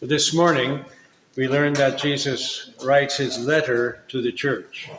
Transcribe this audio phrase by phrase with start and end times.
[0.00, 0.84] This morning,
[1.36, 4.90] we learned that Jesus writes his letter to the church.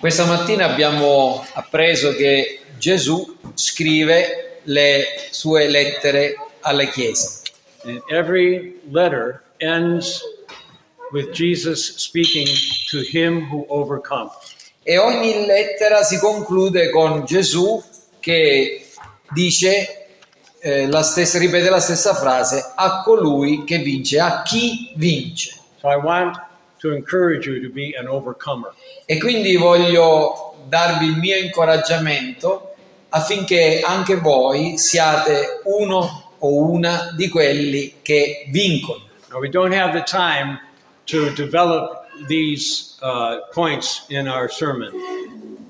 [0.00, 7.42] Questa mattina abbiamo appreso che Gesù scrive le sue lettere alle chiese
[7.84, 10.22] And every letter ends
[11.10, 12.46] with Jesus speaking
[12.90, 14.32] to him who overcomes.
[14.84, 17.82] e ogni lettera si conclude con Gesù
[18.20, 18.84] che
[19.32, 20.01] dice
[20.64, 25.58] eh, la stessa, ripete la stessa frase a colui che vince, a chi vince.
[25.80, 26.40] So I want
[26.78, 28.72] to encourage you to be an overcomer.
[29.04, 32.74] E quindi voglio darvi il mio incoraggiamento
[33.08, 39.02] affinché anche voi siate uno o una di quelli che vincono.
[39.30, 40.60] Now, we don't have the time
[41.06, 44.92] to develop these uh, points in our sermon,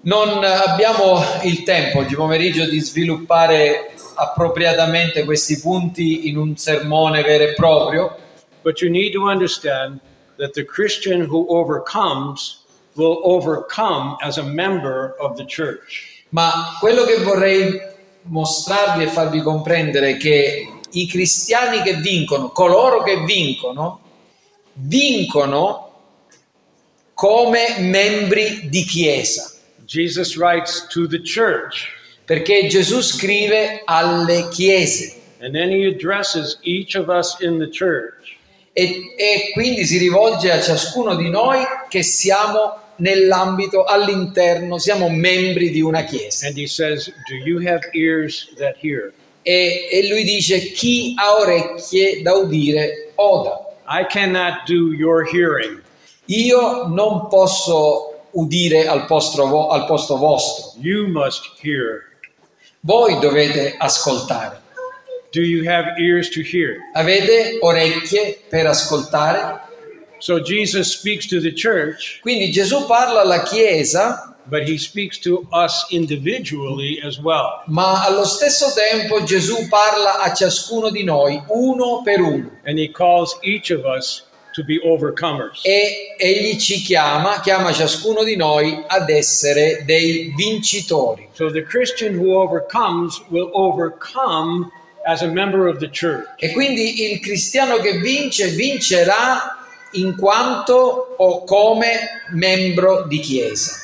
[0.05, 7.45] Non abbiamo il tempo oggi pomeriggio di sviluppare appropriatamente questi punti in un sermone vero
[7.45, 8.17] e proprio,
[8.63, 10.01] but you need to understand
[10.37, 16.13] that the Christian who overcomes will overcome as a member of the church.
[16.33, 17.81] ma quello che vorrei
[18.23, 24.01] mostrarvi e farvi comprendere è che i cristiani che vincono, coloro che vincono,
[24.75, 25.91] vincono
[27.15, 29.51] come membri di chiesa.
[29.85, 31.89] Jesus writes to the church,
[32.25, 38.39] Perché Gesù scrive alle chiese and then he addresses each of us in the church.
[38.73, 45.71] e, e quindi si rivolge a ciascuno di noi che siamo nell'ambito, all'interno, siamo membri
[45.71, 46.47] di una chiesa.
[46.47, 49.13] And he says, Do you have ears that hear?
[49.43, 53.77] E, e lui dice chi ha orecchie da udire oda.
[53.87, 55.83] I cannot do your hearing.
[56.27, 62.12] Io non posso udire al posto, al posto vostro, You must hear.
[62.85, 64.61] Voi dovete ascoltare.
[65.33, 66.79] Do you have ears to hear?
[66.95, 69.61] Avete orecchie per ascoltare?
[70.19, 75.47] So Jesus speaks to the church, Quindi Gesù parla alla Chiesa, but he speaks to
[75.53, 77.63] us individually as well.
[77.67, 82.51] ma allo stesso tempo Gesù parla a ciascuno di noi, uno per uno.
[82.65, 84.25] And he calls each of us.
[85.63, 91.29] E egli ci chiama, chiama ciascuno di noi ad essere dei vincitori.
[91.33, 94.71] So the Christian who overcomes will overcome
[95.05, 96.27] as a member of the church.
[96.37, 99.59] E quindi il cristiano che vince, vincerà
[99.93, 103.81] in quanto o come membro di chiesa.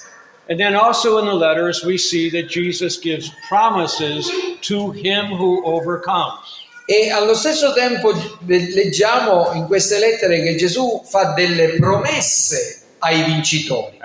[0.48, 4.30] And then also in the letters, we see that Jesus gives promises
[4.62, 6.57] to him who overcomes.
[6.90, 8.14] E allo stesso tempo
[8.46, 13.98] leggiamo in queste lettere che Gesù fa delle promesse ai vincitori.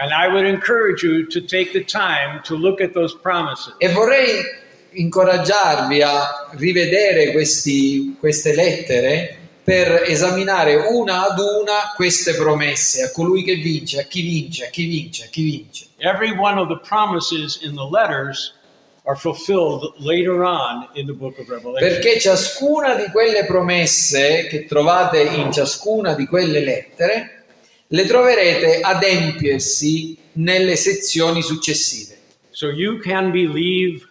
[3.78, 4.44] E vorrei
[4.90, 13.46] incoraggiarvi a rivedere questi- queste lettere per esaminare una ad una queste promesse a colui
[13.46, 15.86] che vince, a chi vince, a chi vince, a chi vince.
[16.00, 18.54] Every one of the promises in the letters
[19.06, 21.88] are fulfilled later on in the book of Revelation.
[21.88, 27.46] Perché ciascuna di quelle promesse che trovate in ciascuna di quelle lettere
[27.88, 32.18] le troverete adempiersi nelle sezioni successive.
[32.52, 34.08] So you can believe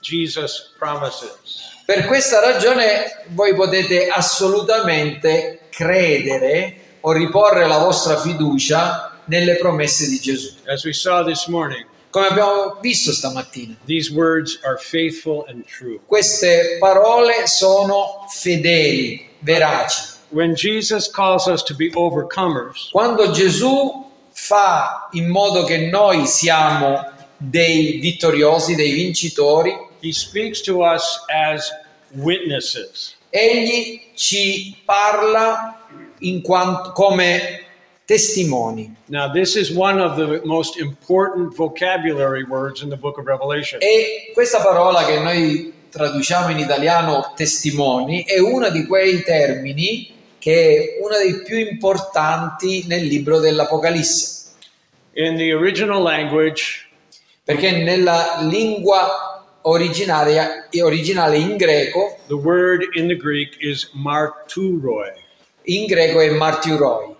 [0.00, 1.82] Jesus' promises.
[1.84, 10.18] Per questa ragione voi potete assolutamente credere o riporre la vostra fiducia nelle promesse di
[10.18, 10.54] Gesù.
[10.66, 15.98] As we saw this morning, Come abbiamo visto stamattina, these words are faithful and true.
[16.06, 20.12] queste parole sono fedeli, veraci.
[20.28, 27.04] When Jesus calls us to be overcomers, Quando Gesù fa in modo che noi siamo
[27.36, 31.68] dei vittoriosi, dei vincitori, he speaks to us as
[32.10, 33.16] witnesses.
[33.30, 35.84] egli ci parla
[36.20, 37.63] in quanto, come
[38.04, 38.94] testimoni.
[39.06, 43.80] Now, this is one of the most important vocabulary words in the book of Revelation.
[43.82, 50.96] E questa parola che noi traduciamo in italiano testimoni è uno di quei termini che
[50.98, 54.52] è uno dei più importanti nel libro dell'Apocalisse,
[55.14, 56.86] In the original language,
[57.42, 65.12] perché nella lingua originaria, originale in greco, the word in the Greek is marturoi.
[65.66, 67.13] in greco è martyroi.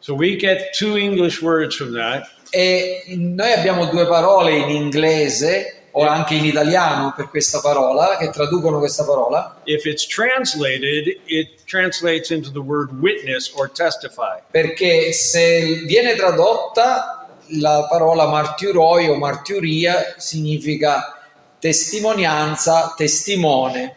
[0.00, 2.28] So we get two English words from that.
[2.52, 8.30] E noi abbiamo due parole in inglese o anche in italiano per questa parola, che
[8.30, 14.38] traducono questa parola, If it's translated, it translates into the word witness or testify.
[14.50, 21.18] perché se viene tradotta la parola martyroi o martiria significa
[21.58, 23.96] testimonianza, testimone.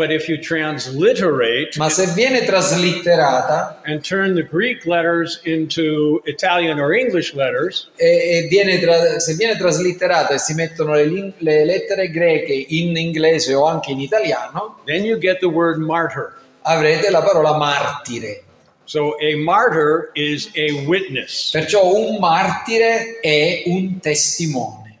[0.00, 6.80] But if you transliterate Ma se viene traslitterata and turn the Greek letters into Italian
[6.80, 11.64] or English letters, e, e viene tra- se viene traslitterata e si mettono le, le
[11.66, 16.32] lettere greche in inglese o anche in italiano, then you get the word martyr.
[16.62, 18.42] avrete la parola martire.
[18.86, 21.50] So a martyr is a witness.
[21.50, 24.98] Perciò un martire è un testimone.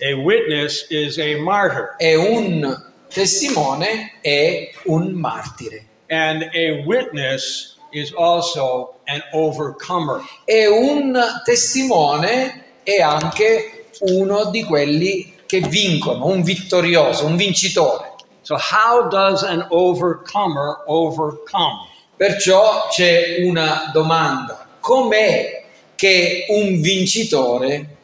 [0.00, 1.94] A witness is a martyr.
[1.98, 5.86] E un testimone è un martire.
[6.08, 10.22] And a witness is also an overcomer.
[10.44, 18.14] E un testimone è anche uno di quelli che vincono, un vittorioso, un vincitore.
[18.42, 21.88] So, how does an overcomer overcome?
[22.16, 24.68] Perciò c'è una domanda.
[24.80, 25.64] Com'è
[25.94, 27.96] che un vincitore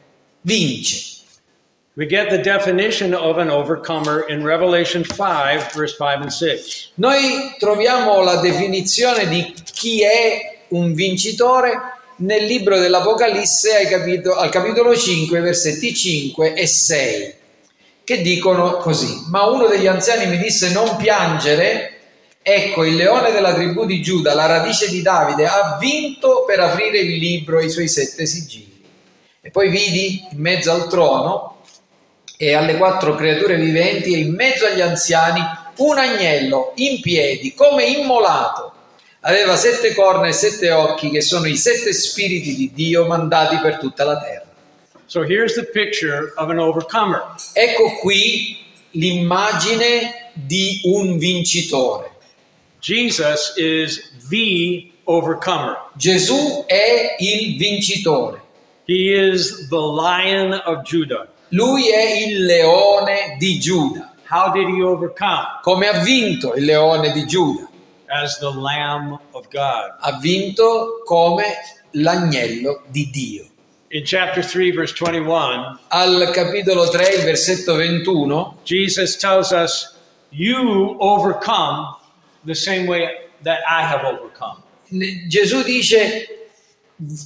[0.43, 1.16] vince?
[1.99, 6.91] We get the definition of an overcomer in Revelation 5, verse 5 and 6.
[6.97, 11.73] Noi troviamo la definizione di chi è un vincitore
[12.17, 17.35] nel libro dell'Apocalisse al capitolo, al capitolo 5, versetti 5 e 6,
[18.05, 19.25] che dicono così.
[19.31, 21.93] Ma uno degli anziani mi disse non piangere,
[22.43, 26.99] ecco il leone della tribù di Giuda, la radice di Davide, ha vinto per aprire
[26.99, 28.85] il libro e i suoi sette sigilli.
[29.41, 31.56] E poi vidi in mezzo al trono
[32.37, 35.41] e alle quattro creature viventi e in mezzo agli anziani
[35.77, 38.73] un agnello in piedi come immolato.
[39.21, 43.79] Aveva sette corna e sette occhi che sono i sette spiriti di Dio mandati per
[43.79, 44.45] tutta la terra.
[45.07, 47.35] So, here's the picture of an overcomer.
[47.53, 48.59] Ecco qui
[48.93, 52.11] l'immagine di un vincitore.
[52.81, 55.91] Jesus is the overcomer.
[55.97, 58.41] Gesù è il vincitore.
[58.85, 61.29] He is the lion of Judah.
[61.51, 64.13] Lui è il leone di Giuda.
[64.29, 65.61] How did he overcome?
[65.63, 67.69] Come ha vinto il leone di Giuda?
[68.07, 69.97] As the Lamb of God.
[70.01, 71.45] Ha vinto come
[71.93, 73.47] l'agnello di Dio.
[73.91, 79.95] In chapter 3, verse 21, Al capitolo 3, il versetto 21, Jesus tells us,
[80.31, 81.97] You overcome
[82.45, 84.63] the same way that I have overcome.
[85.29, 86.46] Gesù dice,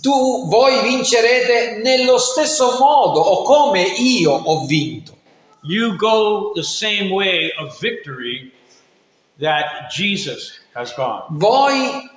[0.01, 5.17] tu, voi vincerete nello stesso modo o come io ho vinto.
[5.63, 8.51] You go the same way of victory
[9.39, 11.25] that Jesus has gone.
[11.31, 12.09] Voi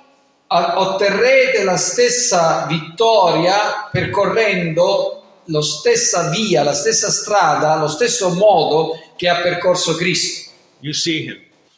[0.48, 9.28] otterrete la stessa vittoria percorrendo la stessa via, la stessa strada, lo stesso modo che
[9.28, 10.52] ha percorso Cristo.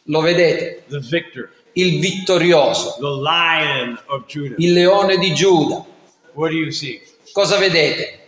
[0.04, 0.84] Lo vedete?
[1.78, 2.96] Il vittorioso,
[4.56, 5.84] il leone di Giuda.
[7.32, 8.24] Cosa vedete?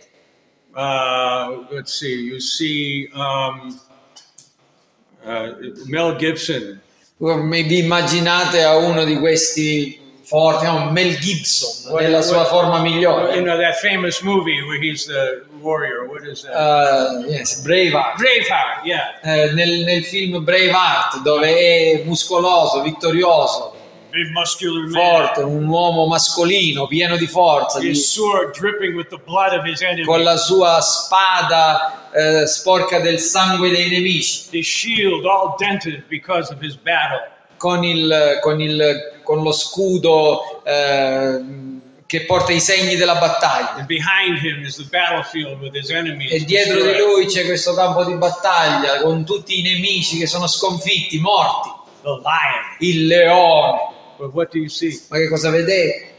[0.75, 3.75] Uh, let's see, you see um,
[5.23, 5.55] uh,
[5.87, 6.79] Mel Gibson.
[7.17, 9.98] Vi immaginate a uno di questi
[10.29, 13.41] forti, no, Mel Gibson, nella sua forma You migliore.
[13.41, 16.05] know that famous movie where he's the warrior.
[16.07, 16.53] What is that?
[16.53, 18.17] Uh, yes, Braveheart.
[18.17, 18.85] Braveheart.
[18.85, 23.73] Yeah, Eh, nel, nel film Braveheart, dove è muscoloso, vittorioso,
[24.11, 24.91] big muscular man.
[25.25, 29.65] forte, un uomo mascolino, pieno di forza, di- His sword dripping with the blood of
[29.65, 30.03] his enemy.
[30.05, 36.51] con la sua spada eh, sporca del sangue dei nemici, His shield all dented because
[36.53, 37.37] of his battle.
[37.59, 41.43] Con, il, con, il, con lo scudo eh,
[42.05, 43.85] che porta i segni della battaglia.
[46.29, 50.47] E dietro di lui c'è questo campo di battaglia con tutti i nemici che sono
[50.47, 51.69] sconfitti, morti.
[52.79, 53.77] Il leone.
[55.09, 56.13] Ma che cosa vedete?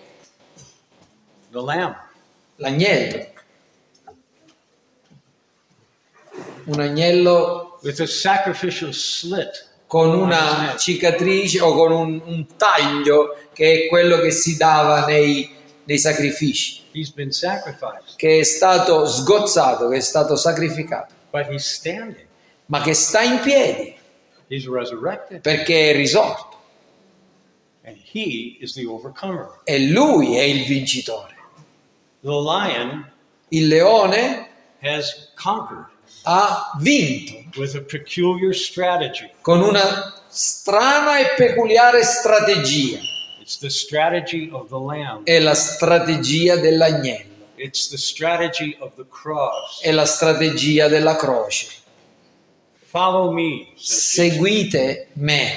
[2.56, 3.26] L'agnello.
[6.66, 9.69] Un agnello With a sacrificial slit.
[9.90, 15.50] Con una cicatrice o con un, un taglio che è quello che si dava nei,
[15.82, 21.68] nei sacrifici, He's been sacrificed, che è stato sgozzato, che è stato sacrificato, but he's
[21.68, 22.24] standing.
[22.66, 23.96] ma che sta in piedi
[25.40, 26.58] perché è risorto.
[27.82, 29.62] And he is the overcomer.
[29.64, 31.34] E lui è il vincitore.
[32.20, 33.10] The lion
[33.48, 34.48] Il leone
[34.82, 35.89] has conquered
[36.24, 39.30] ha vinto with a peculiar strategy.
[39.42, 42.98] con una strana e peculiare strategia.
[45.24, 49.82] È la strategia dell'agnello, It's the strategy of the cross.
[49.82, 51.66] è la strategia della croce.
[52.86, 53.66] Follow me.
[53.76, 55.52] Seguite me.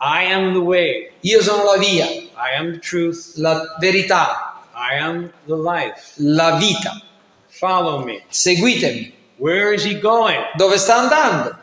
[0.00, 1.10] I am the way.
[1.20, 3.32] Io sono la via, I am the truth.
[3.36, 6.12] la verità, I am the life.
[6.16, 7.00] la vita.
[7.48, 8.22] Follow me.
[8.28, 9.12] Seguitemi.
[9.38, 10.38] Where is he going?
[10.56, 11.56] Dove sta andando?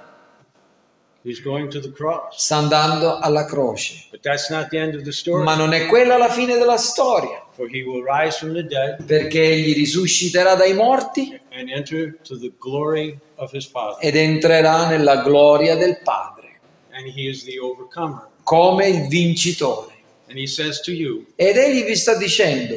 [1.24, 2.36] He's going to the cross.
[2.38, 4.08] sta andando alla croce.
[4.12, 5.44] But that's not the end of the story.
[5.44, 9.04] Ma non è quella la fine della storia, For he will rise from the dead
[9.06, 13.98] perché egli risusciterà dai morti and enter to the glory of his Father.
[14.06, 16.60] ed entrerà nella gloria del Padre,
[16.92, 18.28] And he is the overcomer.
[18.44, 19.94] come il vincitore.
[20.30, 22.76] And he says to you, Ed egli vi sta dicendo,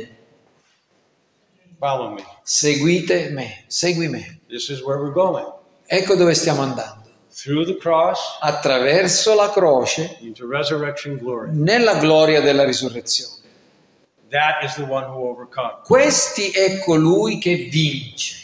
[1.79, 2.25] Follow me.
[2.43, 4.41] seguite me, segui me.
[4.49, 5.47] This is where we're going.
[5.87, 7.07] Ecco dove stiamo andando.
[7.33, 11.51] Through the cross Attraverso la croce into resurrection glory.
[11.53, 13.37] nella gloria della risurrezione.
[14.31, 15.87] That is the one who overcomes.
[15.87, 18.37] Questi è colui che vince.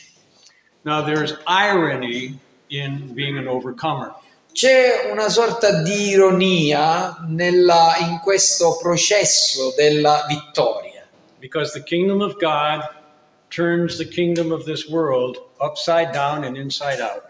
[0.83, 2.39] Now, there's irony
[2.69, 4.15] in being an overcomer.
[4.53, 11.05] C'è una sorta di ironia nella- in questo processo della vittoria,
[11.41, 12.81] Because the kingdom of God
[13.55, 17.23] turns the kingdom of this world upside down and inside out.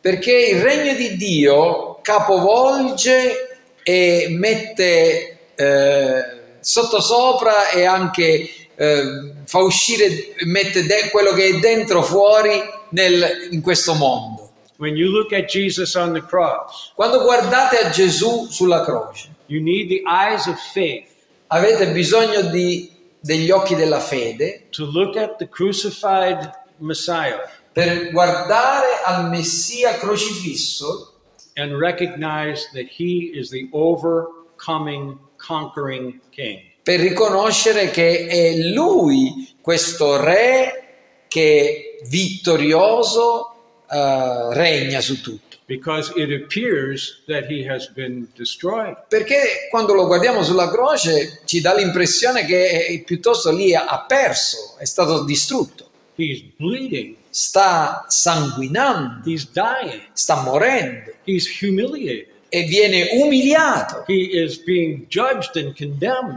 [0.00, 6.22] perché il regno di Dio capovolge e mette eh,
[6.60, 9.02] sottosopra e anche eh,
[9.44, 14.48] fa uscire, mette de- quello che è dentro fuori nel- in questo mondo.
[14.78, 19.60] When you look at Jesus on the cross, Quando guardate a Gesù sulla croce, you
[19.62, 21.08] need the eyes of faith
[21.48, 22.90] avete bisogno di-
[23.20, 27.38] degli occhi della fede to look at the crucified Messiah
[27.72, 31.14] per guardare al Messia crocifisso
[31.54, 36.70] and recognize that he is the overcoming, conquering king.
[36.82, 43.54] per riconoscere che è lui questo re che vittorioso
[43.88, 45.49] eh, regna su tutto.
[45.70, 48.96] Because it appears that he has been destroyed.
[49.08, 54.00] Perché quando lo guardiamo sulla croce ci dà l'impressione che è- piuttosto lì ha- ha
[54.04, 57.14] perso, è stato distrutto, He's bleeding.
[57.30, 60.08] sta sanguinando, He's dying.
[60.12, 62.26] sta morendo He's humiliated.
[62.52, 64.02] E viene umiliato,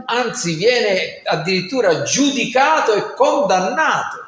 [0.06, 4.22] anzi viene addirittura giudicato e condannato.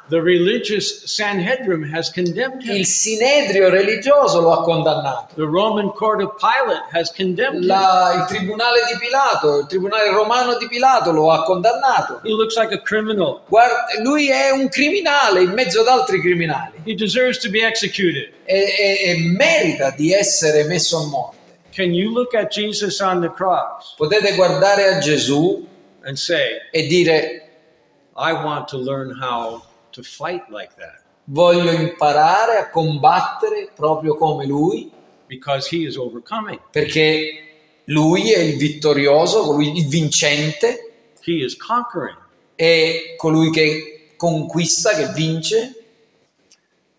[2.73, 5.33] Il sinedrio religioso lo ha condannato.
[5.35, 7.67] The Roman court of Pilate has condemned him.
[7.67, 12.21] La- il tribunale di Pilato, il tribunale romano di Pilato lo ha condannato.
[12.23, 13.41] He looks like a criminal.
[13.47, 18.31] Guarda, lui è un criminale in mezzo ad altri criminali He deserves to be executed.
[18.45, 21.36] e, e- e merita di essere messo a morte.
[21.77, 25.63] Can you look at Jesus on the cross Potete guardare a Gesù
[26.03, 27.43] and say, e dire
[28.15, 31.03] I want to learn how to fight like that?
[31.25, 34.89] voglio imparare a combattere proprio come lui
[35.27, 36.59] Because he is overcoming.
[36.71, 37.43] perché
[37.85, 40.93] lui è il vittorioso, colui- il vincente,
[41.23, 42.17] He is conquering.
[42.55, 45.75] è colui che conquista, che vince.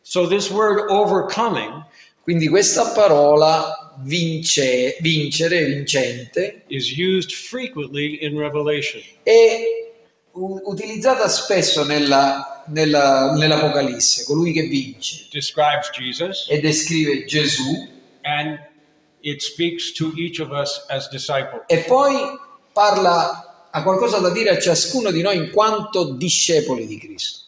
[0.03, 1.85] So, this word overcoming
[2.23, 9.03] Quindi questa parola vince, vincere, vincente, is used frequently in Revelation.
[9.23, 9.61] è
[10.33, 17.89] utilizzata spesso nella- nella- nell'Apocalisse, colui che vince, describes Jesus e descrive Gesù
[18.23, 18.59] and
[19.23, 21.63] it speaks to each of us as disciples.
[21.67, 22.15] e poi
[22.73, 23.48] parla,
[23.79, 27.47] ha qualcosa da dire a ciascuno di noi in quanto discepoli di Cristo.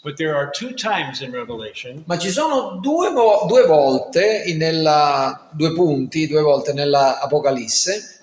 [2.07, 8.21] Ma ci sono due, vo- due volte, nella, due punti, due volte nell'Apocalisse,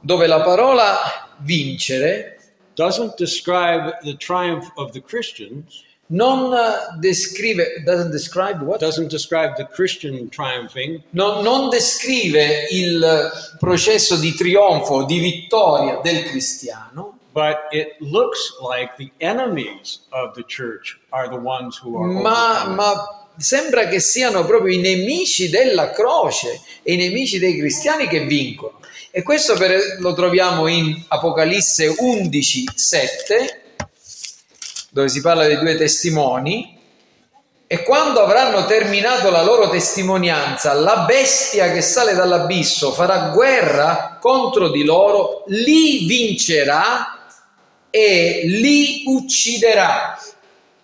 [0.00, 0.96] dove la parola
[1.38, 2.38] vincere
[2.74, 6.54] doesn't describe the triumph of the Christians, non
[7.00, 8.80] descrive, doesn't describe what?
[8.80, 16.22] doesn't describe the Christian triumphing, Non, non descrive il processo di trionfo, di vittoria del
[16.24, 22.06] cristiano, but it looks like the enemies of the church are the ones who are
[22.22, 28.06] ma, ma sembra che siano proprio i nemici della croce e i nemici dei cristiani
[28.08, 28.80] che vincono.
[29.10, 33.62] E questo per- lo troviamo in Apocalisse 11, 7,
[34.96, 36.74] dove si parla dei due testimoni.
[37.66, 44.70] E quando avranno terminato la loro testimonianza, la bestia che sale dall'abisso farà guerra contro
[44.70, 47.28] di loro, li vincerà
[47.90, 50.18] e li ucciderà.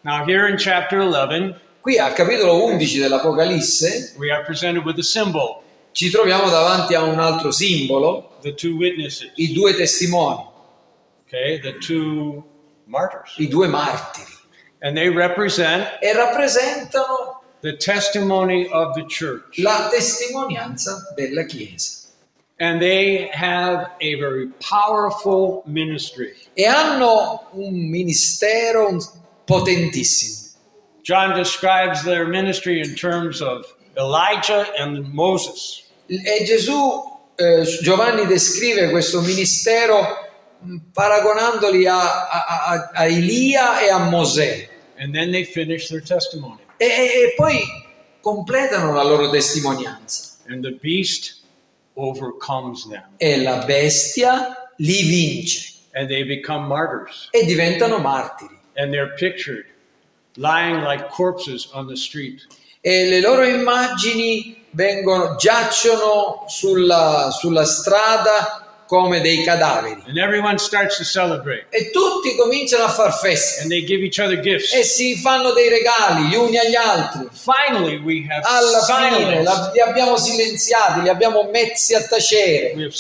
[0.03, 5.03] Now, here in chapter 11, Qui al capitolo 11 dell'Apocalisse we are presented with a
[5.03, 8.39] symbol ci troviamo davanti a un altro simbolo,
[9.35, 10.47] i due testimoni,
[11.27, 12.52] okay, the two
[12.93, 13.35] martyrs.
[13.39, 14.31] i due martiri,
[14.83, 19.59] And they represent e rappresentano the testimony of the church.
[19.59, 22.01] la testimonianza della Chiesa.
[22.61, 26.35] And they have a very powerful ministry.
[26.57, 29.01] E hanno un ministero
[29.47, 30.51] potentissimo.
[31.03, 33.65] John describes their ministry in terms of
[33.97, 35.83] Elijah and Moses.
[36.09, 37.03] E Gesù,
[37.37, 40.22] eh, Giovanni descrive questo ministero
[40.93, 44.69] paragonandoli a, a- a- Elia e a Mosè.
[46.77, 47.61] E, e- poi
[48.21, 50.31] completano la loro testimonianza.
[50.49, 51.41] And the beast
[51.95, 53.05] overcomes them.
[53.19, 57.29] E la bestia li vince And they become martyrs.
[57.33, 58.59] e diventano martiri.
[58.77, 59.67] And they're pictured
[60.37, 61.07] like.
[62.81, 68.62] E le loro immagini vengono, giacciono sulla, sulla strada
[68.93, 70.03] come dei cadaveri.
[71.71, 74.75] E tutti cominciano a far feste And they give each other gifts.
[74.75, 77.27] e si fanno dei regali gli uni agli altri.
[77.33, 82.75] Finally, we have Alla fine la- li abbiamo silenziati, li abbiamo messi a tacere.
[82.77, 82.91] we.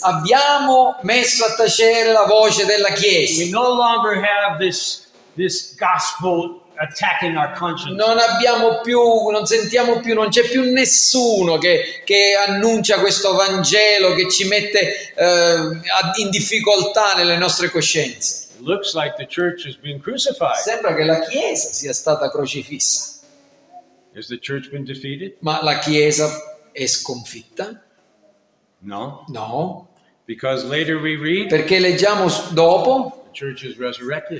[0.00, 3.44] Abbiamo messo a tacere la voce della We Chiesa.
[3.50, 7.94] no longer have this, this gospel attacking our conscience.
[7.94, 14.14] Non abbiamo più, non sentiamo più, non c'è più nessuno che, che annuncia questo Vangelo
[14.14, 18.46] che ci mette a- in difficoltà nelle nostre coscienze.
[18.58, 20.54] It looks like the church has been crucified.
[20.56, 23.16] Sembra che la Chiesa sia stata crocifissa,
[24.16, 25.34] Has the church been defeated?
[25.40, 26.28] ma la Chiesa
[26.72, 27.82] è sconfitta?
[28.80, 29.24] No.
[29.28, 29.86] No,
[30.24, 33.17] Because later we read perché leggiamo dopo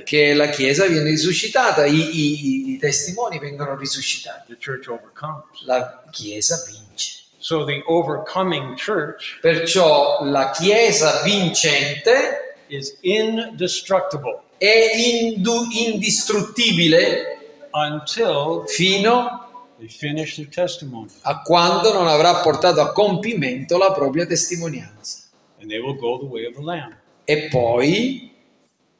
[0.03, 5.63] che la Chiesa viene risuscitata, i, i- i testimoni vengono risuscitati, The church overcomes.
[5.65, 7.17] la Chiesa vince.
[7.37, 17.37] So the overcoming church Perciò la Chiesa vincente is indestructible è indu- indistruttibile
[17.71, 21.09] until fino they finish their testimony.
[21.21, 25.19] a quando non avrà portato a compimento la propria testimonianza.
[25.61, 26.95] And they will go the way of the Lamb.
[27.23, 28.31] E poi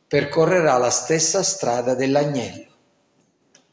[0.10, 2.66] percorrerà la stessa strada dell'agnello.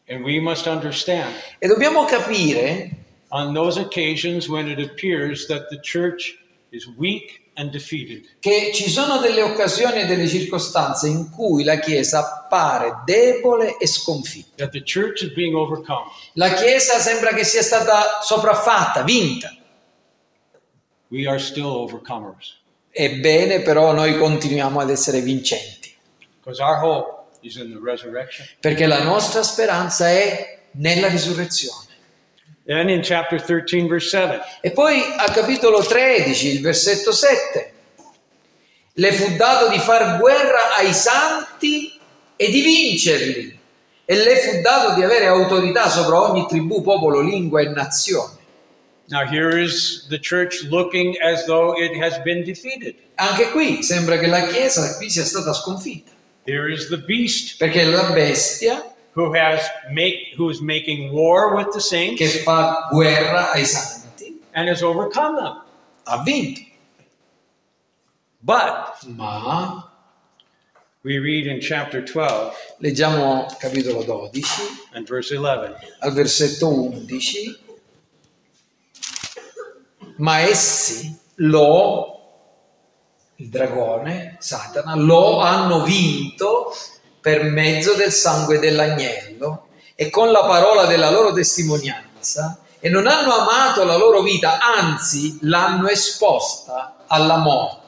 [0.05, 2.91] E dobbiamo capire
[3.29, 6.39] on those occasions when it appears that the church
[6.69, 11.79] is weak and defeated, che ci sono delle occasioni e delle circostanze in cui la
[11.79, 14.67] Chiesa appare debole e sconfitta.
[14.67, 16.05] that the church is being overcome.
[16.35, 19.57] La Chiesa sembra che sia stata sopraffatta, vinta.
[21.09, 22.65] We are still overcomers
[22.99, 25.86] Ebbene, però noi continuiamo ad essere vincenti,
[28.61, 31.85] perché la nostra speranza è nella risurrezione.
[32.65, 37.73] Then in chapter 13, verse 7, E poi al capitolo 13, il versetto 7,
[38.93, 41.99] le fu dato di far guerra ai santi
[42.35, 43.59] e di vincerli,
[44.05, 48.35] e le fu dato di avere autorità sopra ogni tribù, popolo, lingua e nazione.
[49.09, 52.97] Now, here is the church looking as though it has been defeated.
[53.15, 56.11] Anche qui sembra che la Chiesa qui sia stata sconfitta,
[56.47, 58.83] Here is the beast perché la bestia
[59.15, 59.61] who has
[59.93, 64.83] make who is making war with the saints che fa guerra ai santi and has
[64.83, 65.63] overcome them.
[66.07, 66.61] ha vinto.
[68.43, 69.83] But Ma
[71.03, 74.43] we read in chapter 12 leggiamo capitolo 12
[74.95, 75.75] and verse 11.
[76.01, 77.59] al versetto 11,
[80.19, 82.16] ma essi lo,
[83.37, 86.75] il dragone, Satana, lo hanno vinto
[87.21, 93.35] per mezzo del sangue dell'agnello e con la parola della loro testimonianza e non hanno
[93.35, 97.85] amato la loro vita, anzi l'hanno esposta alla morte.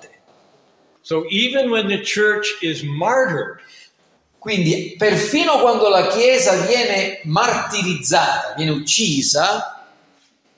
[1.01, 3.61] So even when the church is martyred,
[4.39, 9.85] Quindi perfino quando la Chiesa viene martirizzata, viene uccisa,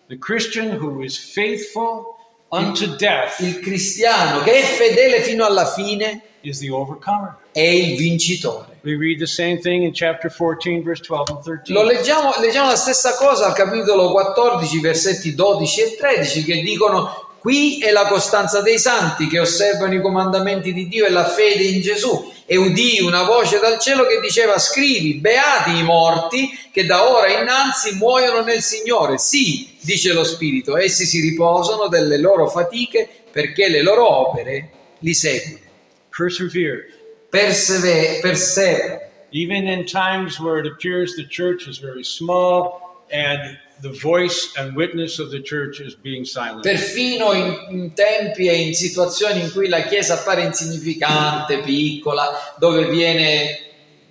[0.06, 2.16] the Christian who is faithful
[2.50, 7.36] unto death il cristiano che è fedele fino alla fine is the overcomer.
[7.52, 8.78] è il vincitore.
[8.82, 11.72] We read the same thing in chapter 14, verse 12 and 13.
[11.72, 17.34] Lo leggiamo, leggiamo la stessa cosa al capitolo 14, versetti 12 e 13, che dicono
[17.38, 21.64] qui è la costanza dei santi che osservano i comandamenti di Dio e la fede
[21.64, 22.32] in Gesù.
[22.52, 27.28] E udì una voce dal cielo che diceva scrivi, beati i morti che da ora
[27.28, 29.18] innanzi muoiono nel Signore.
[29.18, 35.14] Sì, dice lo Spirito, essi si riposano delle loro fatiche perché le loro opere li
[35.14, 35.64] seguono.
[36.08, 36.86] Persevere.
[37.30, 38.98] Perseve- persevera.
[39.30, 44.74] Even in times where it appears the church is very small and the voice and
[44.74, 46.64] witness of the church is being silenced.
[46.64, 52.88] Perfino in, in tempi e in situazioni in cui la Chiesa appare insignificante, piccola, dove
[52.88, 53.58] viene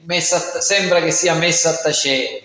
[0.04, 2.44] messa, sembra che sia messa a tacere.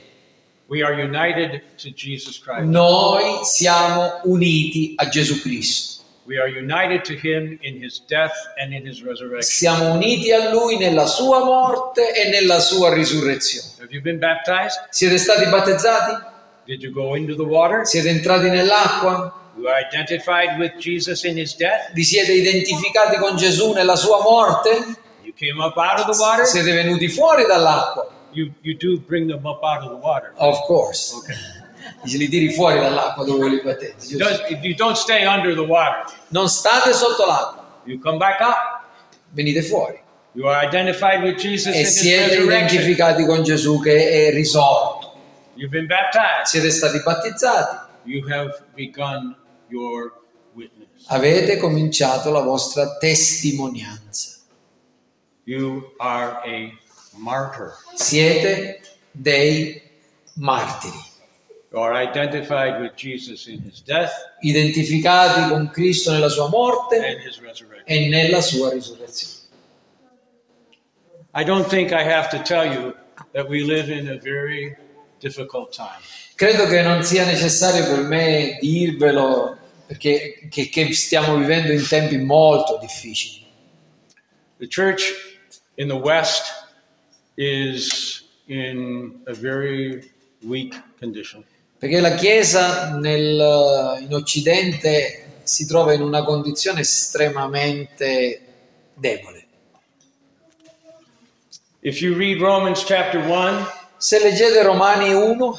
[0.66, 2.64] We are united to Jesus Christ.
[2.64, 6.02] Noi siamo uniti a Gesù Cristo.
[6.26, 9.42] We are united to him in his death and in his resurrection.
[9.42, 13.74] Siamo uniti a Lui nella sua morte e nella sua risurrezione.
[13.78, 14.87] Have you been baptized?
[14.88, 16.32] Siete stati battezzati?
[16.66, 17.85] Did you go into the water?
[17.85, 19.33] Siete entrati nell'acqua?
[19.57, 21.92] You are identified with Jesus in his death?
[21.92, 24.70] Vi siete identificati con Gesù nella sua morte?
[25.22, 26.46] You came up out of the water?
[26.46, 28.11] Siete venuti fuori dall'acqua?
[28.33, 30.33] You, you do bring them up out of the water.
[30.37, 31.14] Of course.
[31.18, 31.37] Okay.
[32.18, 33.94] Li tiri fuori dall'acqua dove li battete.
[34.09, 36.05] You don't, stay under the water.
[36.29, 38.83] Non state sotto l'acqua, You come back up.
[39.33, 40.00] venite fuori.
[40.33, 44.93] You are identified with Jesus E siete identificati con Gesù che è risorto.
[45.57, 46.49] You've been baptized.
[46.49, 47.93] Siete stati battezzati.
[48.05, 49.37] You have begun
[49.69, 50.12] your
[50.55, 51.07] witness.
[51.09, 54.38] Avete cominciato la vostra testimonianza.
[55.45, 56.73] You are a
[57.17, 57.75] martyr.
[57.95, 58.81] Siete
[59.12, 59.81] dei
[60.37, 61.12] martiri,
[61.71, 67.21] You are identified with Jesus in his death identificati con Cristo nella sua morte and
[67.21, 67.85] his resurrection.
[67.85, 69.43] e nella sua risurrezione.
[71.35, 72.95] I don't think I have to tell you
[73.33, 74.77] that we live in a very
[75.24, 76.02] difficult time.
[76.34, 79.56] Credo che non sia necessario per me dirvelo
[79.87, 83.46] perché che, che stiamo vivendo in tempi molto difficili.
[84.58, 85.02] The church
[85.76, 86.44] in the West
[87.37, 91.44] is in a very weak condition.
[91.78, 98.40] Perché la Chiesa nel- in Occidente si trova in una condizione estremamente
[98.94, 99.46] debole.
[101.80, 103.66] If you read Romans chapter 1,
[104.05, 105.59] Se leggete Romani 1,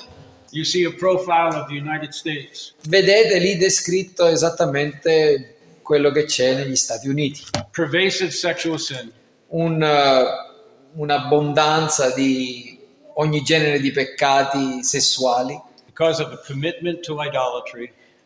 [0.51, 2.75] you see a profile of the United States.
[2.87, 7.41] vedete lì descritto esattamente quello che c'è negli Stati Uniti.
[7.71, 9.11] Pervasive sexual sin,
[9.47, 10.23] Un, eh,
[10.93, 12.77] un'abbondanza di
[13.15, 15.59] ogni genere di peccati sessuali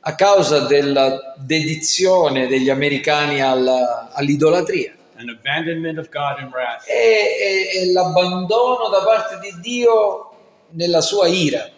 [0.02, 6.88] a causa della dedizione degli americani alla- all'idolatria an abandonment of God in wrath.
[6.88, 10.32] e, e- e l'abbandono da parte di Dio
[10.72, 11.70] nella sua ira.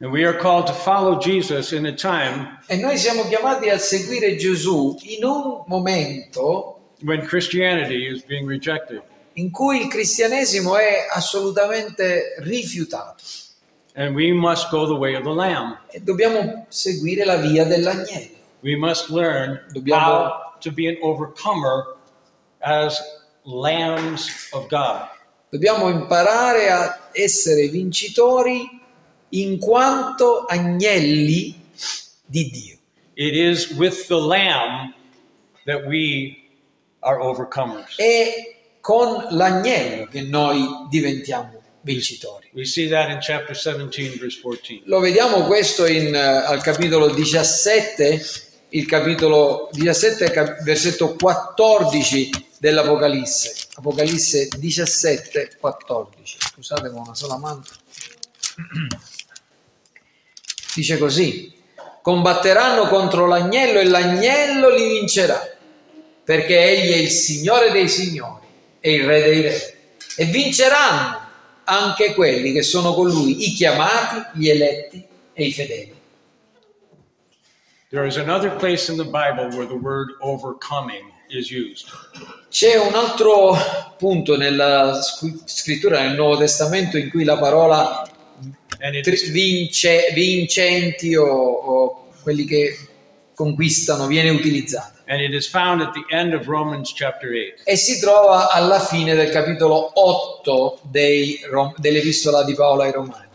[0.00, 3.78] And we are called to follow Jesus in a time E noi siamo chiamati a
[3.78, 9.02] seguire Gesù in un momento when Christianity is being rejected.
[9.34, 13.22] in cui il cristianesimo è assolutamente rifiutato
[13.94, 15.76] And we must go the way of the Lamb.
[15.90, 18.36] e dobbiamo seguire la via dell'agnello.
[18.60, 21.96] We must learn Dobbiamo- how to be an overcomer
[22.60, 23.00] as
[23.44, 25.08] lambs of God.
[25.50, 28.68] Dobbiamo imparare a essere vincitori
[29.30, 31.54] in quanto agnelli
[32.26, 32.76] di Dio.
[33.14, 34.94] It is with the Lamb
[35.64, 36.36] that we
[37.00, 37.96] are overcomers.
[37.96, 42.50] È con l'agnello che noi diventiamo vincitori.
[42.52, 44.82] We see that in chapter 17, verse 14.
[44.86, 48.22] Lo vediamo questo in, eh, al capitolo 17,
[48.70, 53.54] il capitolo 17, cap- versetto 14 dell'Apocalisse.
[53.74, 56.36] Apocalisse 17, 14.
[56.38, 57.62] Scusate, con una sola mano.
[60.74, 61.54] Dice così:
[62.02, 65.56] Combatteranno contro l'agnello e l'agnello li vincerà,
[66.24, 68.46] perché egli è il Signore dei signori
[68.80, 69.74] e il Re dei re.
[70.16, 71.26] E vinceranno
[71.64, 75.97] anche quelli che sono con lui, i chiamati, gli eletti e i fedeli.
[77.90, 81.86] There is another place in the Bible where the word overcoming is used.
[82.50, 83.56] C'è un altro
[83.96, 85.00] punto nella
[85.46, 88.06] scrittura nel Nuovo Testamento in cui la parola
[89.30, 92.76] vince- vincenti o, o quelli che
[93.34, 94.96] conquistano viene utilizzata.
[95.08, 97.62] and it is found at the end of Romans chapter 8.
[97.64, 101.40] E si trova alla fine del capitolo 8 dei
[101.76, 103.26] dell'Epistola di Paolo ai Romani.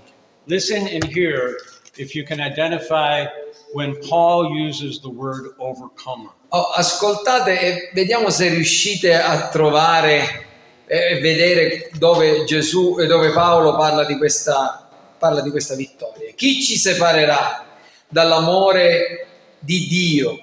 [0.46, 1.56] Listen and hear
[1.96, 3.26] if you can identify
[3.74, 6.32] when Paul uses the word overcomer.
[6.50, 10.46] Oh, ascoltate e vediamo se riuscite a trovare
[10.86, 16.32] e vedere dove Gesù e dove Paolo parla di, questa, parla di questa vittoria.
[16.36, 17.66] Chi ci separerà
[18.08, 20.40] dall'amore di Dio,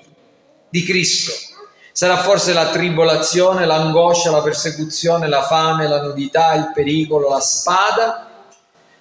[0.68, 1.32] di Cristo?
[1.92, 8.29] Sarà forse la tribolazione, l'angoscia, la persecuzione, la fame, la nudità, il pericolo, la spada?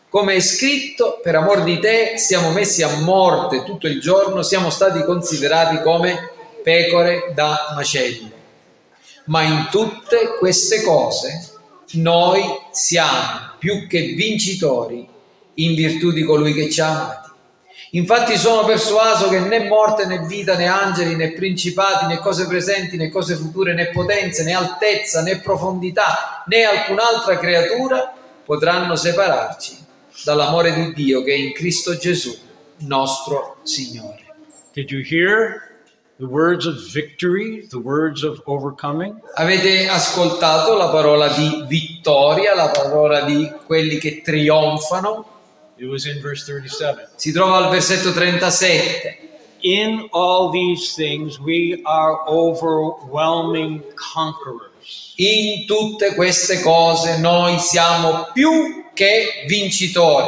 [0.10, 4.72] Come è scritto, per amor di te siamo messi a morte tutto il giorno, siamo
[4.72, 6.32] stati considerati come
[6.64, 8.32] pecore da macello.
[9.26, 11.52] Ma in tutte queste cose
[11.92, 12.42] noi
[12.72, 15.08] siamo più che vincitori
[15.54, 17.30] in virtù di colui che ci ha amati.
[17.92, 22.98] Infatti sono persuaso che né morte né vita né angeli né principati né cose presenti
[22.98, 28.12] né cose future né potenze né altezza né profondità né alcun'altra creatura
[28.44, 29.86] potranno separarci
[30.24, 32.36] dall'amore di Dio che è in Cristo Gesù,
[32.80, 34.26] nostro Signore.
[34.74, 35.82] Did you hear
[36.18, 39.20] the words of victory, the words of overcoming?
[39.36, 45.38] Avete ascoltato la parola di vittoria, la parola di quelli che trionfano?
[45.78, 47.10] It was in verse 37.
[47.16, 49.18] Si trova al versetto 37.
[49.62, 55.14] In all these things, we are overwhelming conquerors.
[55.16, 60.28] In tutte queste cose noi siamo più che vincitori.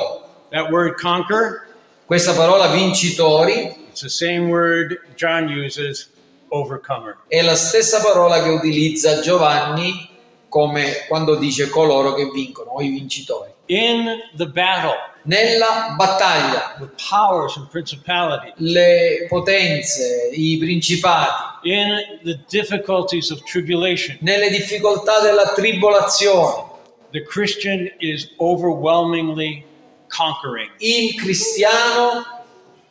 [0.52, 1.68] That word conquer,
[2.06, 6.10] Questa parola vincitori it's the same word John uses,
[6.50, 7.18] overcomer.
[7.28, 10.10] è la stessa parola che utilizza Giovanni
[10.48, 13.52] come quando dice coloro che vincono o i vincitori.
[13.68, 14.06] In
[14.38, 23.30] the battle Nella battaglia with powers and principalities, le potenze, i principati, in the difficulties
[23.30, 26.71] of tribulation, nelle difficoltà della tribolazione,
[27.12, 29.66] the Christian is overwhelmingly
[30.10, 30.70] conquering.
[30.80, 32.26] il cristiano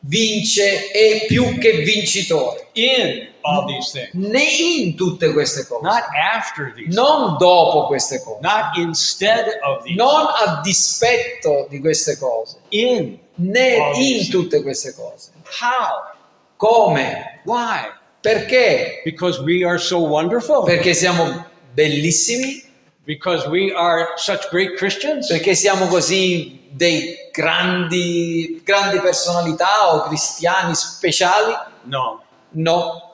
[0.01, 2.69] vince è più che vincitore.
[2.73, 8.23] In all these things, Né in tutte queste cose, not after these, non dopo queste
[8.23, 13.19] cose, not instead of these, non a dispetto di queste cose, in.
[13.35, 15.31] né in tutte queste cose.
[15.61, 16.17] How?
[16.57, 17.41] Come?
[17.45, 17.91] Why?
[18.21, 19.01] Perché?
[19.05, 20.65] Because we are so wonderful?
[20.65, 22.63] Perché siamo bellissimi,
[23.05, 25.27] Because we are such great Christians?
[25.27, 31.53] perché siamo così dei grandi, grandi personalità o cristiani speciali?
[31.85, 32.23] No.
[32.53, 33.11] No,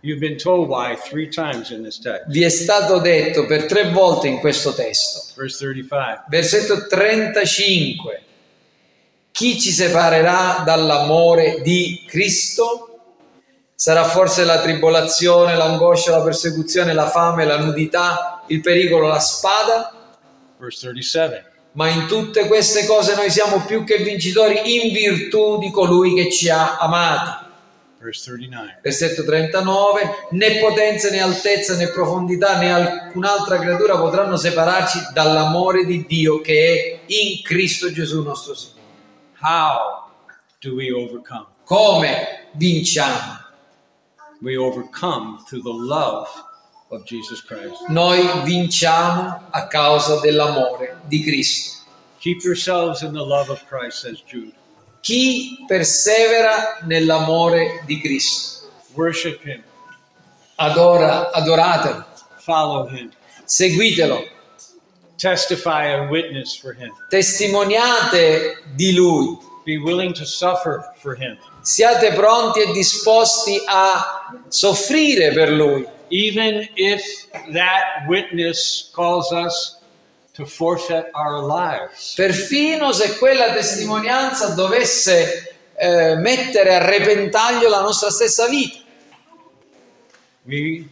[0.00, 2.28] You've been told why three times in this text.
[2.28, 5.32] vi è stato detto per tre volte in questo testo.
[5.36, 6.24] Verse 35.
[6.28, 8.22] Versetto 35.
[9.32, 12.84] Chi ci separerà dall'amore di Cristo?
[13.74, 19.92] Sarà forse la tribolazione, l'angoscia, la persecuzione, la fame, la nudità, il pericolo, la spada?
[20.58, 21.52] Verse 37.
[21.72, 26.30] Ma in tutte queste cose noi siamo più che vincitori in virtù di colui che
[26.30, 27.46] ci ha amati.
[28.00, 28.80] Verse 39.
[28.82, 36.06] Versetto 39, né potenza né altezza né profondità né alcun'altra creatura potranno separarci dall'amore di
[36.06, 38.76] Dio che è in Cristo Gesù nostro Signore.
[39.40, 40.10] How
[40.60, 41.46] do we overcome?
[41.64, 43.46] Come vinciamo?
[44.40, 46.28] We overcome through the love.
[47.88, 51.84] Noi vinciamo a causa dell'amore di Cristo.
[52.20, 54.52] Keep yourselves in the love of Christ, says Jude.
[55.00, 58.66] Chi persevera nell'amore di Cristo?
[58.94, 59.62] Worship Him,
[60.58, 62.04] Adora, adoratelo,
[62.38, 63.12] follow Him,
[63.46, 64.26] seguitelo,
[65.16, 72.12] testify and witness for Him, testimoniate di Lui, be willing to suffer for Him, siate
[72.14, 77.02] pronti e disposti a soffrire per Lui, even if
[77.52, 79.78] that witness calls us
[80.34, 82.14] to forfeit our lives.
[82.14, 88.78] perfino se quella testimonianza dovesse eh, mettere a repentaglio la nostra stessa vita.
[90.44, 90.88] We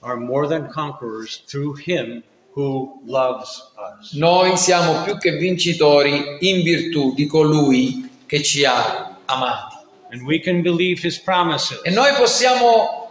[0.00, 2.22] are more than conquerors through Him
[2.54, 4.12] who loves us.
[4.12, 9.76] Noi siamo più che vincitori in virtù di colui che ci ha amati.
[10.10, 11.80] And we can believe His promises.
[11.82, 13.03] E noi possiamo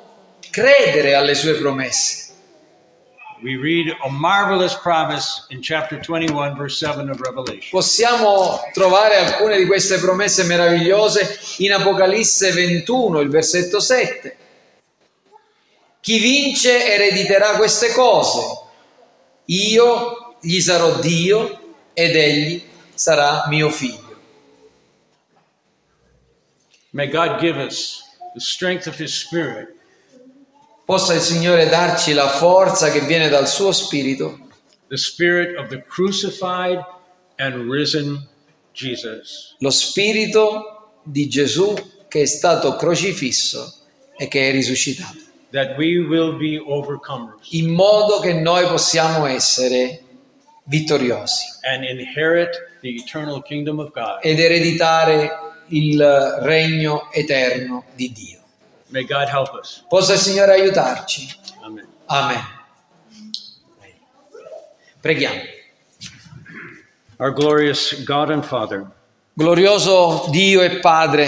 [0.53, 2.31] credere alle sue promesse.
[3.41, 7.71] We read a marvelous promise in chapter 21, verse 7 of Revelation.
[7.71, 14.37] Possiamo trovare alcune di queste promesse meravigliose in Apocalisse 21, il versetto 7.
[15.99, 18.39] Chi vince erediterà queste cose.
[19.45, 22.63] Io gli sarò Dio ed egli
[22.93, 24.01] sarà mio figlio.
[26.91, 28.03] May God give us
[28.35, 29.72] the strength of His Spirit
[30.85, 34.37] Possa il Signore darci la forza che viene dal suo spirito,
[34.89, 36.83] the spirit of the crucified
[37.37, 38.27] and risen
[38.73, 39.55] Jesus.
[39.59, 41.73] lo spirito di Gesù
[42.09, 43.73] che è stato crocifisso
[44.17, 45.17] e che è risuscitato,
[47.51, 50.01] in modo che noi possiamo essere
[50.65, 51.45] vittoriosi.
[51.61, 52.49] and inherit
[52.81, 54.19] the eternal kingdom of God.
[54.21, 55.31] ed ereditare
[55.69, 56.03] il
[56.41, 58.42] regno eterno di Dio.
[58.93, 59.83] May God help us.
[59.89, 61.27] Possa il Signore aiutarci.
[61.63, 61.87] Amen.
[62.05, 62.43] Amen.
[65.01, 65.41] Preghiamo.
[67.17, 68.85] Our glorious God and Father,
[69.33, 71.27] Glorioso Dio e Padre,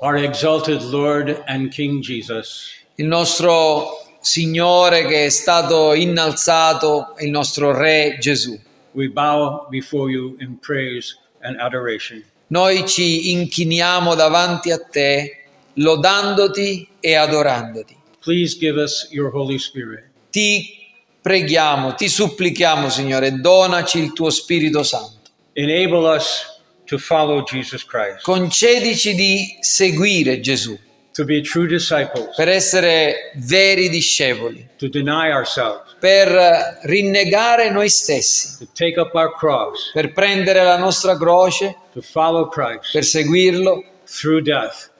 [0.00, 7.72] our exalted Lord and King Jesus, il nostro Signore che è stato innalzato, il nostro
[7.76, 8.56] Re Gesù.
[8.94, 12.22] we bow before you in praise and adoration.
[12.48, 17.96] Noi ci inchiniamo davanti a te, lodandoti e adorandoti.
[18.20, 20.04] Please give us your Holy Spirit.
[20.30, 20.76] Ti
[21.20, 25.30] preghiamo, ti supplichiamo, Signore, donaci il tuo Spirito Santo.
[25.52, 30.78] Enable us to follow Jesus Christ, Concedici di seguire Gesù,
[31.18, 38.56] to be true disciples, per essere veri discepoli, to deny ourselves, per rinnegare noi stessi,
[38.58, 43.82] to take up our cross, per prendere la nostra croce, to follow Christ per seguirlo,
[44.04, 44.90] through death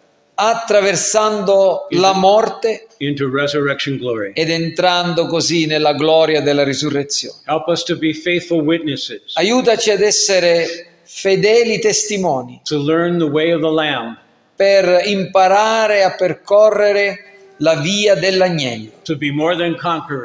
[0.40, 4.32] attraversando la morte into resurrection glory.
[4.34, 7.40] ed entrando così nella gloria della risurrezione.
[7.44, 13.52] Help us to be faithful witnesses, Aiutaci ad essere fedeli testimoni to learn the way
[13.52, 14.18] of the Lamb,
[14.58, 18.90] per imparare a percorrere la via dell'agnello,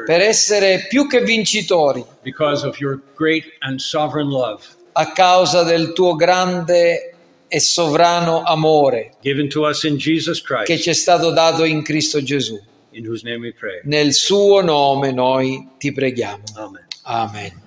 [0.06, 5.92] per essere più che vincitori because of your great and sovereign love a causa del
[5.92, 7.14] tuo grande
[7.46, 12.20] e sovrano amore given to us in Jesus che ci è stato dato in Cristo
[12.20, 12.60] Gesù.
[12.94, 13.80] in whose name we pray.
[13.84, 16.42] Nel suo nome noi ti preghiamo.
[16.54, 16.86] Amen.
[17.02, 17.63] Amen.